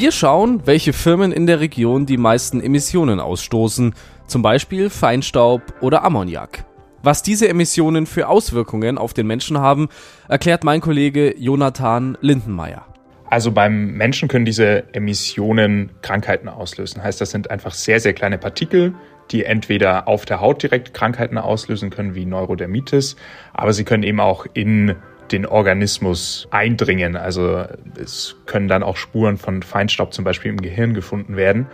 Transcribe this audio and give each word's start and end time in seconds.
Wir 0.00 0.12
schauen, 0.12 0.64
welche 0.64 0.92
Firmen 0.92 1.32
in 1.32 1.48
der 1.48 1.58
Region 1.58 2.06
die 2.06 2.18
meisten 2.18 2.60
Emissionen 2.60 3.18
ausstoßen, 3.18 3.96
zum 4.28 4.42
Beispiel 4.42 4.90
Feinstaub 4.90 5.60
oder 5.80 6.04
Ammoniak. 6.04 6.64
Was 7.02 7.24
diese 7.24 7.48
Emissionen 7.48 8.06
für 8.06 8.28
Auswirkungen 8.28 8.96
auf 8.96 9.12
den 9.12 9.26
Menschen 9.26 9.58
haben, 9.58 9.88
erklärt 10.28 10.62
mein 10.62 10.80
Kollege 10.80 11.34
Jonathan 11.36 12.16
Lindenmeier. 12.20 12.86
Also 13.28 13.50
beim 13.50 13.94
Menschen 13.94 14.28
können 14.28 14.44
diese 14.44 14.84
Emissionen 14.94 15.90
Krankheiten 16.00 16.48
auslösen. 16.48 17.02
Heißt, 17.02 17.20
das 17.20 17.32
sind 17.32 17.50
einfach 17.50 17.74
sehr, 17.74 17.98
sehr 17.98 18.12
kleine 18.12 18.38
Partikel, 18.38 18.94
die 19.32 19.44
entweder 19.44 20.06
auf 20.06 20.24
der 20.26 20.40
Haut 20.40 20.62
direkt 20.62 20.94
Krankheiten 20.94 21.38
auslösen 21.38 21.90
können, 21.90 22.14
wie 22.14 22.24
Neurodermitis, 22.24 23.16
aber 23.52 23.72
sie 23.72 23.82
können 23.82 24.04
eben 24.04 24.20
auch 24.20 24.46
in 24.54 24.94
den 25.32 25.46
Organismus 25.46 26.48
eindringen. 26.50 27.16
Also 27.16 27.64
es 28.00 28.36
können 28.46 28.68
dann 28.68 28.82
auch 28.82 28.96
Spuren 28.96 29.36
von 29.36 29.62
Feinstaub 29.62 30.12
zum 30.12 30.24
Beispiel 30.24 30.50
im 30.50 30.60
Gehirn 30.60 30.94
gefunden 30.94 31.36
werden. 31.36 31.66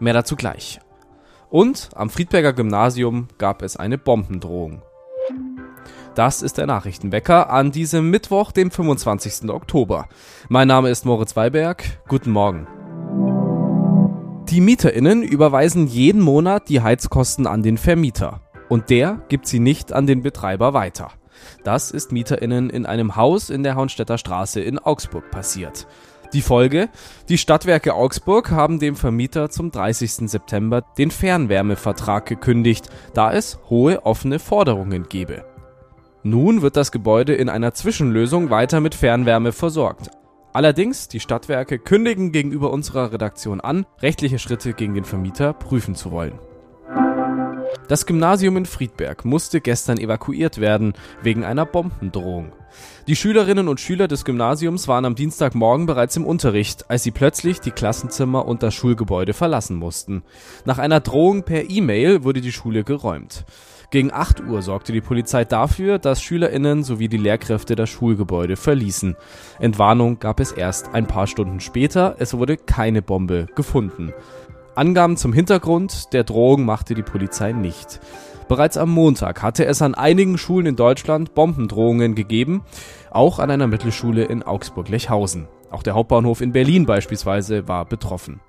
Mehr 0.00 0.14
dazu 0.14 0.36
gleich. 0.36 0.80
Und 1.48 1.90
am 1.94 2.10
Friedberger 2.10 2.52
Gymnasium 2.52 3.28
gab 3.38 3.62
es 3.62 3.76
eine 3.76 3.98
Bombendrohung. 3.98 4.82
Das 6.14 6.40
ist 6.40 6.56
der 6.56 6.66
Nachrichtenwecker 6.66 7.50
an 7.50 7.72
diesem 7.72 8.10
Mittwoch, 8.10 8.50
dem 8.50 8.70
25. 8.70 9.50
Oktober. 9.50 10.08
Mein 10.48 10.66
Name 10.66 10.88
ist 10.88 11.04
Moritz 11.04 11.36
Weiberg. 11.36 11.84
Guten 12.08 12.30
Morgen. 12.30 12.66
Die 14.48 14.60
MieterInnen 14.62 15.22
überweisen 15.22 15.86
jeden 15.86 16.22
Monat 16.22 16.68
die 16.68 16.80
Heizkosten 16.80 17.46
an 17.46 17.62
den 17.62 17.76
Vermieter. 17.76 18.40
Und 18.68 18.90
der 18.90 19.20
gibt 19.28 19.46
sie 19.46 19.58
nicht 19.58 19.92
an 19.92 20.06
den 20.06 20.22
Betreiber 20.22 20.72
weiter. 20.72 21.10
Das 21.64 21.90
ist 21.90 22.12
MieterInnen 22.12 22.70
in 22.70 22.86
einem 22.86 23.16
Haus 23.16 23.50
in 23.50 23.62
der 23.62 23.74
Haunstädter 23.74 24.18
Straße 24.18 24.60
in 24.60 24.78
Augsburg 24.78 25.30
passiert. 25.30 25.86
Die 26.32 26.42
Folge? 26.42 26.88
Die 27.28 27.38
Stadtwerke 27.38 27.94
Augsburg 27.94 28.50
haben 28.50 28.78
dem 28.78 28.96
Vermieter 28.96 29.48
zum 29.48 29.70
30. 29.70 30.28
September 30.28 30.82
den 30.98 31.10
Fernwärmevertrag 31.10 32.26
gekündigt, 32.26 32.88
da 33.14 33.32
es 33.32 33.58
hohe 33.70 34.04
offene 34.04 34.38
Forderungen 34.38 35.08
gebe. 35.08 35.44
Nun 36.22 36.62
wird 36.62 36.76
das 36.76 36.90
Gebäude 36.90 37.34
in 37.34 37.48
einer 37.48 37.72
Zwischenlösung 37.72 38.50
weiter 38.50 38.80
mit 38.80 38.94
Fernwärme 38.94 39.52
versorgt. 39.52 40.10
Allerdings, 40.52 41.06
die 41.06 41.20
Stadtwerke 41.20 41.78
kündigen 41.78 42.32
gegenüber 42.32 42.72
unserer 42.72 43.12
Redaktion 43.12 43.60
an, 43.60 43.86
rechtliche 44.00 44.38
Schritte 44.38 44.72
gegen 44.72 44.94
den 44.94 45.04
Vermieter 45.04 45.52
prüfen 45.52 45.94
zu 45.94 46.10
wollen. 46.10 46.38
Das 47.88 48.04
Gymnasium 48.04 48.56
in 48.56 48.66
Friedberg 48.66 49.24
musste 49.24 49.60
gestern 49.60 49.98
evakuiert 49.98 50.60
werden 50.60 50.94
wegen 51.22 51.44
einer 51.44 51.64
Bombendrohung. 51.64 52.52
Die 53.06 53.14
Schülerinnen 53.14 53.68
und 53.68 53.78
Schüler 53.78 54.08
des 54.08 54.24
Gymnasiums 54.24 54.88
waren 54.88 55.04
am 55.04 55.14
Dienstagmorgen 55.14 55.86
bereits 55.86 56.16
im 56.16 56.26
Unterricht, 56.26 56.90
als 56.90 57.04
sie 57.04 57.12
plötzlich 57.12 57.60
die 57.60 57.70
Klassenzimmer 57.70 58.46
und 58.46 58.64
das 58.64 58.74
Schulgebäude 58.74 59.34
verlassen 59.34 59.76
mussten. 59.76 60.24
Nach 60.64 60.78
einer 60.78 60.98
Drohung 60.98 61.44
per 61.44 61.70
E-Mail 61.70 62.24
wurde 62.24 62.40
die 62.40 62.52
Schule 62.52 62.82
geräumt. 62.82 63.44
Gegen 63.92 64.12
8 64.12 64.42
Uhr 64.42 64.62
sorgte 64.62 64.92
die 64.92 65.00
Polizei 65.00 65.44
dafür, 65.44 66.00
dass 66.00 66.20
SchülerInnen 66.20 66.82
sowie 66.82 67.08
die 67.08 67.18
Lehrkräfte 67.18 67.76
das 67.76 67.88
Schulgebäude 67.88 68.56
verließen. 68.56 69.16
Entwarnung 69.60 70.18
gab 70.18 70.40
es 70.40 70.50
erst 70.50 70.92
ein 70.92 71.06
paar 71.06 71.28
Stunden 71.28 71.60
später, 71.60 72.16
es 72.18 72.34
wurde 72.34 72.56
keine 72.56 73.00
Bombe 73.00 73.46
gefunden. 73.54 74.12
Angaben 74.76 75.16
zum 75.16 75.32
Hintergrund 75.32 76.12
der 76.12 76.22
Drohung 76.22 76.66
machte 76.66 76.94
die 76.94 77.02
Polizei 77.02 77.52
nicht. 77.52 77.98
Bereits 78.46 78.76
am 78.76 78.90
Montag 78.90 79.42
hatte 79.42 79.64
es 79.64 79.80
an 79.80 79.94
einigen 79.94 80.36
Schulen 80.36 80.66
in 80.66 80.76
Deutschland 80.76 81.34
Bombendrohungen 81.34 82.14
gegeben, 82.14 82.62
auch 83.10 83.38
an 83.38 83.50
einer 83.50 83.68
Mittelschule 83.68 84.24
in 84.24 84.42
Augsburg-Lechhausen. 84.42 85.48
Auch 85.70 85.82
der 85.82 85.94
Hauptbahnhof 85.94 86.42
in 86.42 86.52
Berlin 86.52 86.84
beispielsweise 86.84 87.66
war 87.66 87.86
betroffen. 87.86 88.40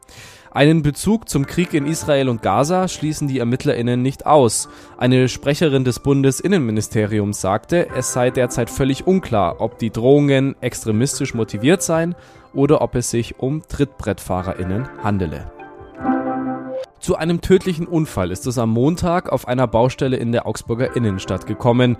Einen 0.52 0.82
Bezug 0.82 1.30
zum 1.30 1.46
Krieg 1.48 1.74
in 1.74 1.86
Israel 1.86 2.28
und 2.28 2.42
Gaza 2.42 2.90
schließen 2.90 3.30
die 3.30 3.40
ErmittlerInnen 3.40 4.02
nicht 4.02 4.26
aus. 4.26 4.68
Eine 4.98 5.30
Sprecherin 5.30 5.86
des 5.86 6.00
Bundesinnenministeriums 6.00 7.40
sagte, 7.40 7.88
es 7.96 8.12
sei 8.12 8.32
derzeit 8.32 8.70
völlig 8.70 9.08
unklar, 9.08 9.62
ob 9.62 9.80
die 9.80 9.92
Drohungen 9.92 10.56
extremistisch 10.60 11.34
motiviert 11.34 11.84
seien 11.84 12.16
oder 12.54 12.82
ob 12.82 12.96
es 12.96 13.12
sich 13.12 13.40
um 13.40 13.62
TrittbrettfahrerInnen 13.68 14.90
handele. 15.02 15.57
Zu 17.00 17.16
einem 17.16 17.42
tödlichen 17.42 17.88
Unfall 17.88 18.32
ist 18.32 18.48
es 18.48 18.58
am 18.58 18.72
Montag 18.72 19.32
auf 19.32 19.48
einer 19.48 19.68
Baustelle 19.68 20.18
in 20.18 20.32
der 20.32 20.48
Augsburger 20.48 20.96
Innenstadt 20.96 21.46
gekommen. 21.46 21.98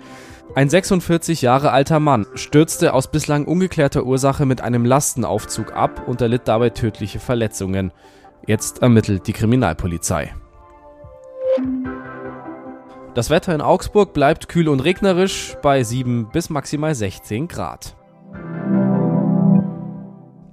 Ein 0.54 0.68
46 0.68 1.42
Jahre 1.42 1.70
alter 1.70 2.00
Mann 2.00 2.26
stürzte 2.34 2.94
aus 2.94 3.10
bislang 3.10 3.44
ungeklärter 3.44 4.04
Ursache 4.04 4.44
mit 4.44 4.60
einem 4.60 4.84
Lastenaufzug 4.84 5.72
ab 5.72 6.08
und 6.08 6.20
erlitt 6.20 6.42
dabei 6.46 6.70
tödliche 6.70 7.20
Verletzungen. 7.20 7.92
Jetzt 8.46 8.82
ermittelt 8.82 9.26
die 9.26 9.32
Kriminalpolizei. 9.32 10.34
Das 13.14 13.30
Wetter 13.30 13.54
in 13.54 13.60
Augsburg 13.60 14.12
bleibt 14.12 14.48
kühl 14.48 14.68
und 14.68 14.80
regnerisch 14.80 15.56
bei 15.62 15.82
7 15.82 16.30
bis 16.30 16.50
maximal 16.50 16.94
16 16.94 17.48
Grad. 17.48 17.97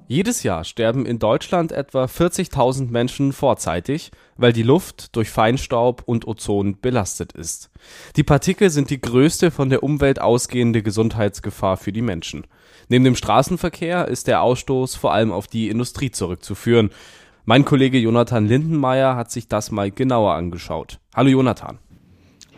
Jedes 0.07 0.43
Jahr 0.43 0.63
sterben 0.63 1.07
in 1.07 1.17
Deutschland 1.17 1.71
etwa 1.71 2.05
40.000 2.05 2.91
Menschen 2.91 3.33
vorzeitig, 3.33 4.11
weil 4.37 4.53
die 4.53 4.61
Luft 4.61 5.15
durch 5.15 5.31
Feinstaub 5.31 6.03
und 6.05 6.27
Ozon 6.27 6.77
belastet 6.79 7.33
ist. 7.33 7.71
Die 8.15 8.23
Partikel 8.23 8.69
sind 8.69 8.91
die 8.91 9.01
größte 9.01 9.49
von 9.49 9.69
der 9.69 9.81
Umwelt 9.81 10.21
ausgehende 10.21 10.83
Gesundheitsgefahr 10.83 11.77
für 11.77 11.91
die 11.91 12.03
Menschen. 12.03 12.45
Neben 12.87 13.03
dem 13.03 13.15
Straßenverkehr 13.15 14.07
ist 14.07 14.27
der 14.27 14.43
Ausstoß 14.43 14.95
vor 14.95 15.11
allem 15.11 15.31
auf 15.31 15.47
die 15.47 15.69
Industrie 15.69 16.11
zurückzuführen. 16.11 16.91
Mein 17.45 17.65
Kollege 17.65 17.97
Jonathan 17.97 18.45
Lindenmeier 18.45 19.15
hat 19.15 19.31
sich 19.31 19.47
das 19.47 19.71
mal 19.71 19.89
genauer 19.89 20.35
angeschaut. 20.35 20.99
Hallo 21.15 21.29
Jonathan. 21.29 21.79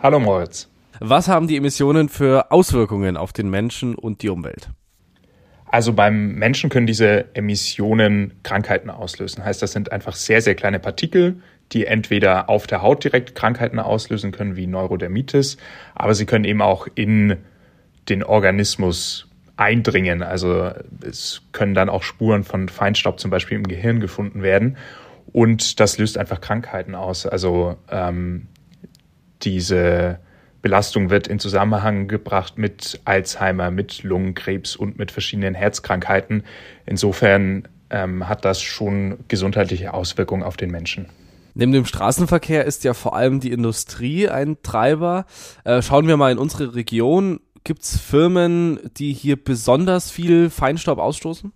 Hallo 0.03 0.19
Moritz. 0.19 0.69
Was 0.99 1.29
haben 1.29 1.47
die 1.47 1.55
Emissionen 1.55 2.09
für 2.09 2.51
Auswirkungen 2.51 3.15
auf 3.15 3.31
den 3.31 3.49
Menschen 3.49 3.95
und 3.95 4.21
die 4.21 4.29
Umwelt? 4.29 4.69
Also 5.69 5.93
beim 5.93 6.35
Menschen 6.35 6.69
können 6.69 6.87
diese 6.87 7.35
Emissionen 7.35 8.33
Krankheiten 8.43 8.89
auslösen. 8.89 9.43
Heißt, 9.43 9.61
das 9.61 9.73
sind 9.73 9.91
einfach 9.91 10.15
sehr, 10.15 10.41
sehr 10.41 10.55
kleine 10.55 10.79
Partikel, 10.79 11.41
die 11.73 11.85
entweder 11.85 12.49
auf 12.49 12.67
der 12.67 12.81
Haut 12.81 13.03
direkt 13.03 13.35
Krankheiten 13.35 13.79
auslösen 13.79 14.31
können, 14.31 14.55
wie 14.55 14.67
Neurodermitis, 14.67 15.57
aber 15.95 16.13
sie 16.13 16.25
können 16.25 16.45
eben 16.45 16.61
auch 16.61 16.87
in 16.95 17.37
den 18.07 18.23
Organismus 18.23 19.27
eindringen. 19.57 20.23
Also 20.23 20.71
es 21.05 21.41
können 21.51 21.73
dann 21.73 21.89
auch 21.89 22.03
Spuren 22.03 22.43
von 22.43 22.69
Feinstaub 22.69 23.19
zum 23.19 23.31
Beispiel 23.31 23.57
im 23.57 23.67
Gehirn 23.67 23.99
gefunden 23.99 24.43
werden. 24.43 24.77
Und 25.33 25.79
das 25.79 25.97
löst 25.97 26.17
einfach 26.17 26.39
Krankheiten 26.39 26.95
aus. 26.95 27.25
Also 27.25 27.75
ähm, 27.91 28.47
diese 29.41 30.19
Belastung 30.61 31.09
wird 31.09 31.27
in 31.27 31.39
Zusammenhang 31.39 32.07
gebracht 32.07 32.57
mit 32.57 32.99
Alzheimer, 33.05 33.71
mit 33.71 34.03
Lungenkrebs 34.03 34.75
und 34.75 34.97
mit 34.97 35.11
verschiedenen 35.11 35.53
Herzkrankheiten. 35.53 36.43
Insofern 36.85 37.67
ähm, 37.89 38.27
hat 38.27 38.45
das 38.45 38.61
schon 38.61 39.17
gesundheitliche 39.27 39.93
Auswirkungen 39.93 40.43
auf 40.43 40.57
den 40.57 40.71
Menschen. 40.71 41.07
Neben 41.53 41.71
dem 41.71 41.85
Straßenverkehr 41.85 42.65
ist 42.65 42.83
ja 42.83 42.93
vor 42.93 43.15
allem 43.15 43.39
die 43.39 43.51
Industrie 43.51 44.29
ein 44.29 44.57
Treiber. 44.61 45.25
Äh, 45.63 45.81
schauen 45.81 46.07
wir 46.07 46.17
mal 46.17 46.31
in 46.31 46.37
unsere 46.37 46.75
Region. 46.75 47.39
Gibt 47.63 47.81
es 47.81 47.97
Firmen, 47.97 48.79
die 48.97 49.11
hier 49.11 49.43
besonders 49.43 50.11
viel 50.11 50.49
Feinstaub 50.49 50.99
ausstoßen? 50.99 51.51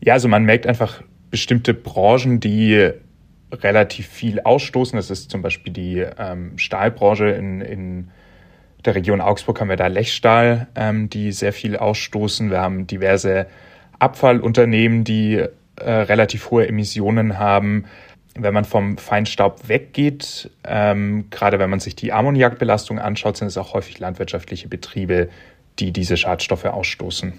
Ja, 0.00 0.14
also 0.14 0.28
man 0.28 0.44
merkt 0.44 0.66
einfach 0.66 1.02
bestimmte 1.30 1.72
Branchen, 1.72 2.40
die 2.40 2.90
relativ 3.52 4.08
viel 4.08 4.40
ausstoßen. 4.40 4.96
Das 4.96 5.10
ist 5.10 5.30
zum 5.30 5.42
Beispiel 5.42 5.72
die 5.72 6.04
ähm, 6.18 6.58
Stahlbranche 6.58 7.28
in, 7.28 7.60
in 7.60 8.08
der 8.84 8.94
Region 8.94 9.20
Augsburg 9.20 9.60
haben 9.60 9.68
wir 9.68 9.76
da 9.76 9.86
Lechstahl, 9.86 10.68
ähm, 10.74 11.08
die 11.08 11.32
sehr 11.32 11.52
viel 11.52 11.76
ausstoßen. 11.76 12.50
Wir 12.50 12.60
haben 12.60 12.86
diverse 12.86 13.46
Abfallunternehmen, 13.98 15.04
die 15.04 15.44
äh, 15.76 15.90
relativ 15.90 16.50
hohe 16.50 16.68
Emissionen 16.68 17.38
haben. 17.38 17.86
Wenn 18.36 18.52
man 18.54 18.64
vom 18.64 18.98
Feinstaub 18.98 19.68
weggeht, 19.68 20.50
ähm, 20.64 21.30
gerade 21.30 21.58
wenn 21.58 21.70
man 21.70 21.80
sich 21.80 21.94
die 21.94 22.12
Ammoniakbelastung 22.12 22.98
anschaut, 22.98 23.36
sind 23.36 23.46
es 23.46 23.56
auch 23.56 23.74
häufig 23.74 23.98
landwirtschaftliche 23.98 24.68
Betriebe, 24.68 25.28
die 25.78 25.92
diese 25.92 26.16
Schadstoffe 26.16 26.64
ausstoßen. 26.64 27.32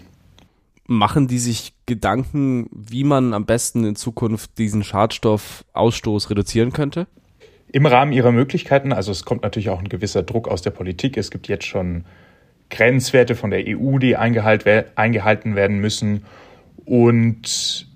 Machen 0.87 1.27
die 1.27 1.39
sich 1.39 1.73
Gedanken, 1.85 2.69
wie 2.71 3.03
man 3.03 3.33
am 3.33 3.45
besten 3.45 3.85
in 3.85 3.95
Zukunft 3.95 4.57
diesen 4.57 4.83
Schadstoffausstoß 4.83 6.29
reduzieren 6.29 6.71
könnte? 6.73 7.07
Im 7.71 7.85
Rahmen 7.85 8.11
ihrer 8.11 8.31
Möglichkeiten. 8.31 8.93
Also 8.93 9.11
es 9.11 9.25
kommt 9.25 9.43
natürlich 9.43 9.69
auch 9.69 9.79
ein 9.79 9.89
gewisser 9.89 10.23
Druck 10.23 10.47
aus 10.47 10.61
der 10.61 10.71
Politik. 10.71 11.17
Es 11.17 11.31
gibt 11.31 11.47
jetzt 11.47 11.65
schon 11.65 12.05
Grenzwerte 12.69 13.35
von 13.35 13.51
der 13.51 13.63
EU, 13.67 13.97
die 13.99 14.15
eingehalten 14.15 15.55
werden 15.55 15.79
müssen. 15.79 16.25
Und 16.85 17.87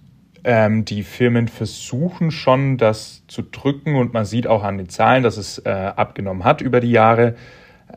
ähm, 0.44 0.86
die 0.86 1.04
Firmen 1.04 1.48
versuchen 1.48 2.32
schon, 2.32 2.78
das 2.78 3.24
zu 3.28 3.42
drücken. 3.42 3.96
Und 3.96 4.14
man 4.14 4.26
sieht 4.26 4.48
auch 4.48 4.64
an 4.64 4.78
den 4.78 4.90
Zahlen, 4.90 5.24
dass 5.24 5.38
es 5.38 5.60
äh, 5.60 5.70
abgenommen 5.70 6.44
hat 6.44 6.62
über 6.62 6.80
die 6.80 6.92
Jahre. 6.92 7.36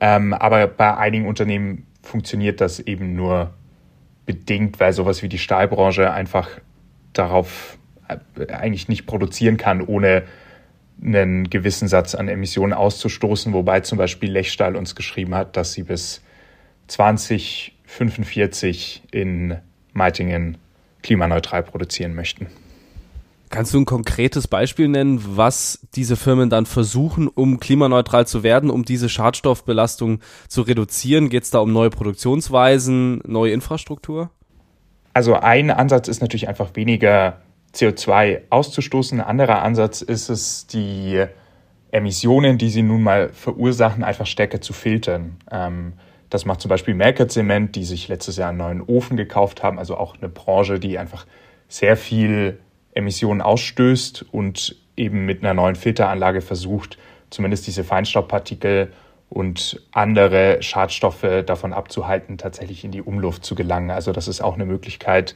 Ähm, 0.01 0.33
aber 0.35 0.67
bei 0.67 0.97
einigen 0.97 1.27
Unternehmen 1.27 1.87
funktioniert 2.03 2.61
das 2.61 2.81
eben 2.81 3.15
nur 3.15 3.55
bedingt, 4.27 4.81
weil 4.81 4.93
sowas 4.93 5.23
wie 5.23 5.29
die 5.29 5.39
Stahlbranche 5.39 6.13
einfach 6.13 6.49
darauf 7.13 7.79
äh, 8.09 8.53
eigentlich 8.53 8.89
nicht 8.89 9.07
produzieren 9.07 9.57
kann, 9.57 9.81
ohne 9.83 10.25
einen 11.05 11.51
gewissen 11.51 11.89
Satz 11.89 12.15
an 12.15 12.29
Emissionen 12.29 12.73
auszustoßen, 12.73 13.53
wobei 13.53 13.81
zum 13.81 13.99
Beispiel 13.99 14.31
Lechstahl 14.31 14.77
uns 14.77 14.95
geschrieben 14.95 15.35
hat, 15.35 15.57
dass 15.57 15.73
sie 15.73 15.83
bis 15.83 16.23
2045 16.89 19.03
in 19.11 19.59
Meitingen 19.93 20.59
klimaneutral 21.03 21.63
produzieren 21.63 22.15
möchten. 22.15 22.47
Kannst 23.51 23.75
du 23.75 23.81
ein 23.81 23.85
konkretes 23.85 24.49
Beispiel 24.49 24.89
nennen, 24.89 25.23
was 25.37 25.87
diese 25.95 26.17
Firmen 26.17 26.49
dann 26.49 26.65
versuchen, 26.65 27.29
um 27.29 27.61
klimaneutral 27.61 28.27
zu 28.27 28.43
werden, 28.43 28.71
um 28.71 28.87
diese 28.87 29.11
Schadstoffbelastung 29.11 30.21
zu 30.49 30.63
reduzieren? 30.63 31.29
Geht 31.29 31.43
es 31.43 31.51
da 31.51 31.59
um 31.59 31.71
neue 31.71 31.91
Produktionsweisen, 31.91 33.21
neue 33.27 33.53
Infrastruktur? 33.53 34.31
Also 35.13 35.35
ein 35.35 35.71
Ansatz 35.71 36.09
ist 36.09 36.23
natürlich 36.23 36.49
einfach 36.49 36.75
weniger 36.77 37.43
CO2 37.75 38.43
auszustoßen. 38.51 39.21
Ein 39.21 39.27
anderer 39.27 39.63
Ansatz 39.63 40.03
ist 40.03 40.29
es, 40.29 40.67
die 40.67 41.25
Emissionen, 41.91 42.59
die 42.59 42.71
sie 42.71 42.83
nun 42.83 43.03
mal 43.03 43.29
verursachen, 43.31 44.03
einfach 44.03 44.27
stärker 44.27 44.61
zu 44.61 44.73
filtern. 44.73 45.37
Ähm, 45.51 45.95
das 46.31 46.47
macht 46.47 46.63
zum 46.63 46.71
Beispiel 46.71 46.95
Merker 46.95 47.29
Zement, 47.29 47.77
die 47.77 47.85
sich 47.85 48.09
letztes 48.09 48.39
Jahr 48.39 48.49
einen 48.49 48.59
neuen 48.59 48.81
Ofen 48.81 49.17
gekauft 49.17 49.63
haben, 49.63 49.79
also 49.79 49.97
auch 49.97 50.17
eine 50.17 50.31
Branche, 50.31 50.81
die 50.81 50.99
einfach 50.99 51.27
sehr 51.69 51.97
viel 51.97 52.59
Emissionen 52.95 53.43
ausstößt 53.43 54.27
und 54.33 54.77
eben 54.97 55.27
mit 55.27 55.43
einer 55.43 55.55
neuen 55.55 55.77
Filteranlage 55.77 56.41
versucht, 56.41 56.99
zumindest 57.31 57.67
diese 57.67 57.85
Feinstaubpartikel 57.85 58.93
und 59.29 59.83
andere 59.93 60.63
Schadstoffe 60.63 61.27
davon 61.47 61.73
abzuhalten, 61.73 62.37
tatsächlich 62.37 62.85
in 62.85 62.93
die 62.93 63.03
Umluft 63.03 63.45
zu 63.45 63.55
gelangen. 63.55 63.91
Also 63.91 64.13
das 64.13 64.29
ist 64.29 64.43
auch 64.43 64.55
eine 64.55 64.67
Möglichkeit, 64.67 65.35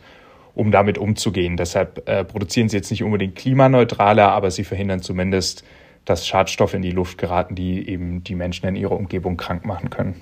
um 0.56 0.73
damit 0.73 0.97
umzugehen. 0.97 1.56
Deshalb 1.56 2.08
äh, 2.08 2.25
produzieren 2.25 2.69
sie 2.69 2.79
jetzt 2.79 2.91
nicht 2.91 3.05
unbedingt 3.05 3.37
klimaneutraler, 3.37 4.32
aber 4.32 4.50
sie 4.50 4.64
verhindern 4.64 5.03
zumindest, 5.03 5.64
dass 6.06 6.26
Schadstoffe 6.26 6.73
in 6.75 6.82
die 6.82 6.91
Luft 6.91 7.19
geraten, 7.19 7.55
die 7.55 7.87
eben 7.88 8.25
die 8.25 8.35
Menschen 8.35 8.67
in 8.67 8.75
ihrer 8.75 8.97
Umgebung 8.97 9.37
krank 9.37 9.67
machen 9.67 9.91
können. 9.91 10.20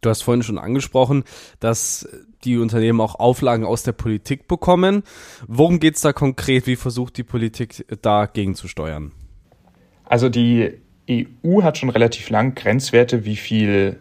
Du 0.00 0.10
hast 0.10 0.22
vorhin 0.22 0.42
schon 0.42 0.58
angesprochen, 0.58 1.22
dass 1.60 2.08
die 2.44 2.58
Unternehmen 2.58 3.00
auch 3.00 3.14
Auflagen 3.14 3.64
aus 3.64 3.84
der 3.84 3.92
Politik 3.92 4.48
bekommen. 4.48 5.04
Worum 5.46 5.78
geht 5.78 5.94
es 5.94 6.00
da 6.02 6.12
konkret? 6.12 6.66
Wie 6.66 6.76
versucht 6.76 7.16
die 7.16 7.22
Politik 7.22 7.86
dagegen 8.02 8.56
zu 8.56 8.66
steuern? 8.66 9.12
Also 10.04 10.28
die 10.28 10.72
EU 11.08 11.62
hat 11.62 11.78
schon 11.78 11.90
relativ 11.90 12.30
lang 12.30 12.56
Grenzwerte, 12.56 13.24
wie 13.24 13.36
viel 13.36 14.00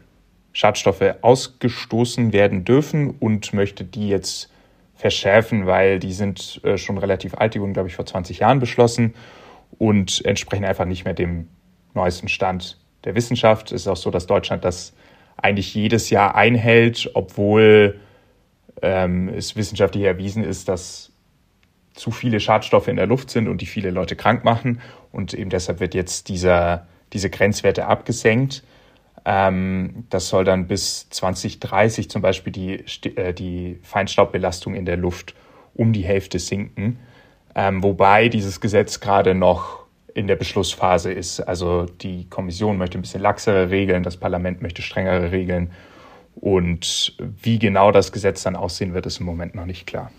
Schadstoffe 0.54 1.16
ausgestoßen 1.22 2.34
werden 2.34 2.66
dürfen 2.66 3.12
und 3.12 3.54
möchte 3.54 3.84
die 3.84 4.08
jetzt 4.08 4.50
verschärfen, 4.96 5.66
weil 5.66 6.00
die 6.00 6.14
sind 6.14 6.62
äh, 6.64 6.78
schon 6.78 6.98
relativ 6.98 7.36
alt, 7.36 7.54
die 7.54 7.62
wurden, 7.62 7.74
glaube 7.74 7.90
ich, 7.90 7.96
vor 7.96 8.06
20 8.06 8.40
Jahren 8.40 8.60
beschlossen 8.60 9.14
und 9.78 10.24
entsprechen 10.26 10.66
einfach 10.66 10.86
nicht 10.86 11.06
mehr 11.06 11.14
dem 11.14 11.48
neuesten 11.94 12.28
Stand 12.28 12.78
der 13.04 13.16
Wissenschaft. 13.16 13.72
Es 13.72 13.82
ist 13.82 13.88
auch 13.88 13.98
so, 13.98 14.10
dass 14.10 14.26
Deutschland 14.26 14.64
das 14.64 14.94
eigentlich 15.38 15.74
jedes 15.76 16.10
Jahr 16.10 16.36
einhält, 16.36 17.12
obwohl 17.14 18.00
ähm, 18.82 19.30
es 19.30 19.56
wissenschaftlich 19.56 20.04
erwiesen 20.04 20.44
ist, 20.44 20.70
dass 20.70 21.12
zu 21.94 22.12
viele 22.12 22.40
Schadstoffe 22.40 22.88
in 22.88 22.98
der 22.98 23.08
Luft 23.08 23.30
sind 23.30 23.48
und 23.48 23.62
die 23.62 23.66
viele 23.66 23.90
Leute 23.90 24.16
krank 24.16 24.44
machen. 24.44 24.82
Und 25.12 25.34
eben 25.34 25.50
deshalb 25.50 25.80
wird 25.80 25.94
jetzt 25.94 26.30
dieser, 26.30 26.88
diese 27.14 27.30
Grenzwerte 27.30 27.88
abgesenkt. 27.88 28.64
Ähm, 29.24 30.06
das 30.10 30.30
soll 30.30 30.44
dann 30.44 30.68
bis 30.68 31.10
2030 31.10 32.10
zum 32.10 32.22
Beispiel 32.22 32.52
die, 32.52 32.86
äh, 33.16 33.34
die 33.34 33.80
Feinstaubbelastung 33.84 34.76
in 34.76 34.86
der 34.86 34.98
Luft 34.98 35.36
um 35.74 35.94
die 35.94 36.04
Hälfte 36.04 36.40
sinken. 36.40 37.00
Ähm, 37.56 37.84
wobei 37.84 38.28
dieses 38.30 38.60
Gesetz 38.60 39.00
gerade 39.00 39.34
noch 39.34 39.86
in 40.14 40.28
der 40.28 40.36
Beschlussphase 40.36 41.12
ist. 41.12 41.42
Also 41.42 41.86
die 41.86 42.30
Kommission 42.30 42.78
möchte 42.78 42.98
ein 42.98 43.02
bisschen 43.02 43.22
laxere 43.22 43.70
Regeln, 43.70 44.04
das 44.04 44.18
Parlament 44.18 44.62
möchte 44.62 44.82
strengere 44.82 45.32
Regeln. 45.32 45.72
Und 46.36 47.16
wie 47.20 47.60
genau 47.60 47.92
das 47.92 48.12
Gesetz 48.12 48.44
dann 48.44 48.56
aussehen 48.56 48.94
wird, 48.94 49.06
ist 49.06 49.20
im 49.20 49.26
Moment 49.26 49.56
noch 49.56 49.66
nicht 49.66 49.88
klar. 49.88 50.12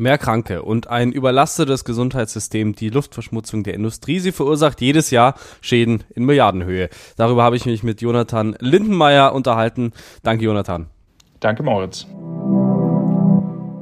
Mehr 0.00 0.16
Kranke 0.16 0.62
und 0.62 0.86
ein 0.86 1.10
überlastetes 1.10 1.84
Gesundheitssystem, 1.84 2.76
die 2.76 2.88
Luftverschmutzung 2.88 3.64
der 3.64 3.74
Industrie. 3.74 4.20
Sie 4.20 4.30
verursacht 4.30 4.80
jedes 4.80 5.10
Jahr 5.10 5.34
Schäden 5.60 6.04
in 6.14 6.24
Milliardenhöhe. 6.24 6.88
Darüber 7.16 7.42
habe 7.42 7.56
ich 7.56 7.66
mich 7.66 7.82
mit 7.82 8.00
Jonathan 8.00 8.56
Lindenmeier 8.60 9.34
unterhalten. 9.34 9.92
Danke, 10.22 10.44
Jonathan. 10.44 10.86
Danke, 11.40 11.64
Moritz. 11.64 12.06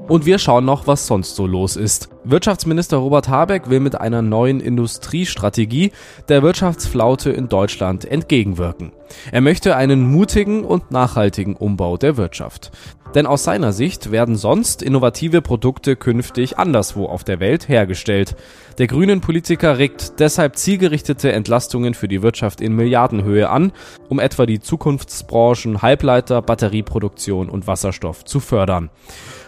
Und 0.09 0.25
wir 0.25 0.39
schauen 0.39 0.65
noch, 0.65 0.87
was 0.87 1.07
sonst 1.07 1.35
so 1.35 1.47
los 1.47 1.77
ist. 1.77 2.09
Wirtschaftsminister 2.25 2.97
Robert 2.97 3.29
Habeck 3.29 3.69
will 3.69 3.81
mit 3.81 4.01
einer 4.01 4.23
neuen 4.23 4.61
Industriestrategie 4.61 5.91
der 6.29 6.43
Wirtschaftsflaute 6.43 7.31
in 7.31 7.49
Deutschland 7.49 8.05
entgegenwirken. 8.05 8.93
Er 9.33 9.41
möchte 9.41 9.75
einen 9.75 10.09
mutigen 10.09 10.65
und 10.65 10.93
nachhaltigen 10.93 11.57
Umbau 11.57 11.97
der 11.97 12.17
Wirtschaft. 12.17 12.71
Denn 13.17 13.27
aus 13.27 13.45
seiner 13.45 13.73
Sicht 13.73 14.13
werden 14.13 14.37
sonst 14.37 14.83
innovative 14.83 15.41
Produkte 15.41 15.97
künftig 15.97 16.59
anderswo 16.59 17.07
auf 17.07 17.25
der 17.25 17.41
Welt 17.41 17.67
hergestellt. 17.67 18.37
Der 18.77 18.89
grünen 18.89 19.23
Politiker 19.23 19.79
regt 19.79 20.21
deshalb 20.21 20.57
zielgerichtete 20.57 21.33
Entlastungen 21.33 21.95
für 21.95 22.09
die 22.09 22.21
Wirtschaft 22.21 22.61
in 22.61 22.77
Milliardenhöhe 22.77 23.49
an, 23.49 23.73
um 24.11 24.21
etwa 24.21 24.45
die 24.45 24.61
Zukunftsbranchen 24.61 25.81
Halbleiter, 25.81 26.43
Batterieproduktion 26.43 27.49
und 27.49 27.67
Wasserstoff 27.67 28.27
zu 28.27 28.39
fördern. 28.39 28.91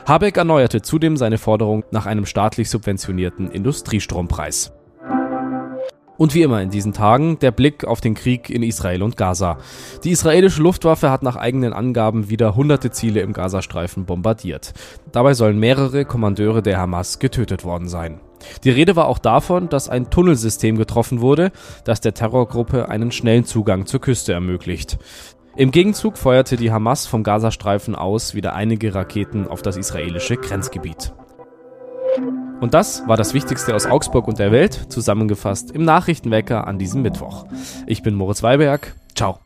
Habeck 0.06 0.38
erneuerte 0.38 0.81
zudem 0.81 1.19
seine 1.19 1.37
Forderung 1.37 1.85
nach 1.91 2.06
einem 2.06 2.25
staatlich 2.25 2.71
subventionierten 2.71 3.50
Industriestrompreis. 3.50 4.73
Und 6.19 6.35
wie 6.35 6.43
immer 6.43 6.61
in 6.61 6.70
diesen 6.70 6.93
Tagen 6.93 7.38
der 7.38 7.53
Blick 7.53 7.85
auf 7.85 8.00
den 8.00 8.15
Krieg 8.15 8.50
in 8.50 8.65
Israel 8.65 9.05
und 9.05 9.17
Gaza. 9.17 9.59
Die 10.03 10.11
israelische 10.11 10.61
Luftwaffe 10.61 11.11
hat 11.12 11.23
nach 11.23 11.37
eigenen 11.37 11.73
Angaben 11.73 12.29
wieder 12.29 12.56
hunderte 12.56 12.91
Ziele 12.91 13.20
im 13.20 13.32
Gazastreifen 13.32 14.05
bombardiert. 14.05 14.75
Dabei 15.12 15.35
sollen 15.35 15.61
mehrere 15.61 16.05
Kommandeure 16.05 16.61
der 16.61 16.79
Hamas 16.79 17.20
getötet 17.20 17.65
worden 17.65 17.88
sein. 17.88 18.20
Die 18.65 18.70
Rede 18.70 18.97
war 18.97 19.06
auch 19.06 19.19
davon, 19.19 19.69
dass 19.69 19.88
ein 19.88 20.11
Tunnelsystem 20.11 20.76
getroffen 20.76 21.20
wurde, 21.20 21.53
das 21.85 22.00
der 22.00 22.15
Terrorgruppe 22.15 22.88
einen 22.88 23.12
schnellen 23.12 23.44
Zugang 23.44 23.87
zur 23.87 24.00
Küste 24.00 24.32
ermöglicht. 24.32 24.99
Im 25.56 25.71
Gegenzug 25.71 26.19
feuerte 26.19 26.56
die 26.56 26.73
Hamas 26.73 27.06
vom 27.06 27.23
Gazastreifen 27.23 27.94
aus 27.94 28.35
wieder 28.35 28.55
einige 28.55 28.93
Raketen 28.93 29.47
auf 29.47 29.62
das 29.62 29.76
israelische 29.76 30.37
Grenzgebiet. 30.37 31.12
Und 32.61 32.75
das 32.75 33.07
war 33.07 33.17
das 33.17 33.35
Wichtigste 33.35 33.75
aus 33.75 33.87
Augsburg 33.87 34.27
und 34.27 34.38
der 34.38 34.50
Welt, 34.50 34.87
zusammengefasst 34.88 35.71
im 35.71 35.85
Nachrichtenwecker 35.85 36.67
an 36.67 36.79
diesem 36.79 37.03
Mittwoch. 37.03 37.47
Ich 37.87 38.03
bin 38.03 38.15
Moritz 38.15 38.43
Weiberg. 38.43 38.97
Ciao. 39.15 39.38